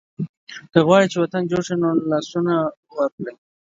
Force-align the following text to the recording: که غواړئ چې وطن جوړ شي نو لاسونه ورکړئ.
که 0.71 0.79
غواړئ 0.85 1.05
چې 1.11 1.17
وطن 1.23 1.43
جوړ 1.51 1.61
شي 1.67 1.75
نو 1.81 1.89
لاسونه 2.11 2.53
ورکړئ. 2.97 3.33